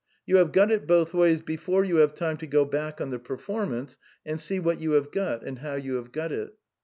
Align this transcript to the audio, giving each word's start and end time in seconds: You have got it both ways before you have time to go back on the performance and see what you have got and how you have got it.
You 0.25 0.37
have 0.37 0.51
got 0.51 0.71
it 0.71 0.87
both 0.87 1.13
ways 1.13 1.41
before 1.41 1.83
you 1.85 1.97
have 1.97 2.15
time 2.15 2.37
to 2.37 2.47
go 2.47 2.65
back 2.65 2.99
on 2.99 3.11
the 3.11 3.19
performance 3.19 3.99
and 4.25 4.39
see 4.39 4.59
what 4.59 4.81
you 4.81 4.93
have 4.93 5.11
got 5.11 5.43
and 5.43 5.59
how 5.59 5.75
you 5.75 5.97
have 5.97 6.11
got 6.11 6.31
it. 6.31 6.55